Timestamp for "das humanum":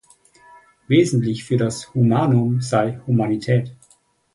1.57-2.59